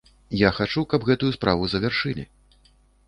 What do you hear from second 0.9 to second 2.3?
каб гэтую справу завяршылі.